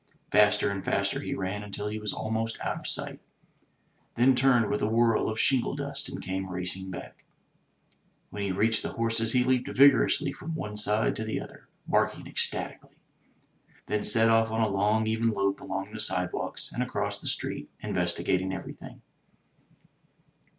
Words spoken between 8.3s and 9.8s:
When he reached the horses he leaped